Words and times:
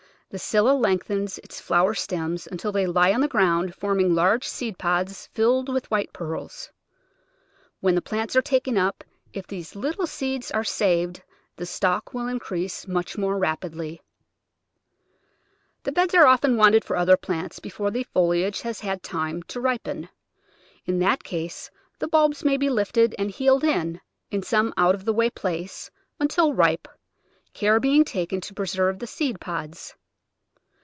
The 0.31 0.39
Scilla 0.39 0.71
lengthens 0.71 1.39
its 1.39 1.59
flower 1.59 1.93
stems 1.93 2.47
until 2.47 2.71
they 2.71 2.87
lie 2.87 3.11
on 3.13 3.19
the 3.19 3.27
ground, 3.27 3.75
forming 3.75 4.15
large 4.15 4.47
seed 4.47 4.77
pods 4.77 5.27
filled 5.33 5.67
with 5.67 5.91
white 5.91 6.13
pearls. 6.13 6.71
When 7.81 7.95
the 7.95 8.01
plants 8.01 8.33
are 8.37 8.41
taken 8.41 8.77
up, 8.77 9.03
if 9.33 9.45
these 9.45 9.75
little 9.75 10.07
seeds 10.07 10.49
are 10.49 10.63
saved 10.63 11.21
the 11.57 11.65
stock 11.65 12.13
will 12.13 12.29
increase 12.29 12.87
much 12.87 13.17
more 13.17 13.37
rap 13.37 13.65
idly. 13.65 14.01
The 15.83 15.91
beds 15.91 16.15
are 16.15 16.25
often 16.25 16.55
wanted 16.55 16.85
for 16.85 16.95
other 16.95 17.17
plants 17.17 17.59
before 17.59 17.91
the 17.91 18.03
foliage 18.03 18.61
has 18.61 18.79
had 18.79 19.03
time 19.03 19.43
to 19.43 19.59
ripen. 19.59 20.07
In 20.85 20.99
that 20.99 21.25
case 21.25 21.69
the 21.99 22.07
bulbs 22.07 22.45
may 22.45 22.55
be 22.55 22.69
lifted 22.69 23.13
and 23.19 23.31
heeled 23.31 23.65
in, 23.65 23.99
in 24.29 24.43
some 24.43 24.73
out 24.77 24.95
of 24.95 25.03
the 25.03 25.11
way 25.11 25.29
place, 25.29 25.91
until 26.21 26.53
ripe, 26.53 26.87
care 27.53 27.81
being 27.81 28.05
taken 28.05 28.39
to 28.39 28.53
preserve 28.53 28.99
die 28.99 29.05
seed 29.07 29.41
pods. 29.41 29.93